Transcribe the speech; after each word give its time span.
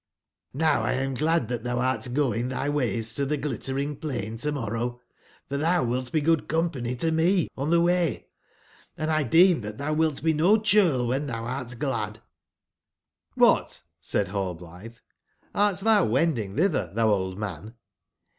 Jy>w 0.55 0.81
1 0.87 0.93
am 1.05 1.13
glad 1.13 1.47
that 1.47 1.63
thou 1.63 1.77
art 1.77 2.11
going 2.11 2.47
thy 2.47 2.67
way 2.67 2.99
6 3.03 3.13
to 3.13 3.25
the 3.27 3.35
6 3.35 3.45
littering 3.47 3.95
plain 3.95 4.35
to/morrow; 4.35 4.99
for 5.47 5.57
thou 5.57 5.83
wilt 5.83 6.11
be 6.11 6.21
good 6.21 6.47
company 6.47 6.95
tome 6.95 7.47
on 7.55 7.69
the 7.69 7.79
way: 7.81 8.25
and 8.97 9.11
I 9.11 9.21
deem 9.21 9.61
that 9.61 9.77
thou 9.77 9.93
wilt 9.93 10.23
be 10.23 10.33
no 10.33 10.57
churl 10.59 11.05
when 11.05 11.27
tbou 11.27 11.43
art 11.43 11.67
glad/' 11.77 12.19
InHirt" 13.37 13.81
said 13.99 14.29
nallblithe,'' 14.29 15.01
art 15.53 15.75
tbou 15.75 16.09
wending 16.09 16.55
thither, 16.55 16.91
thou 16.95 17.09
old 17.09 17.37
man 17.37 17.75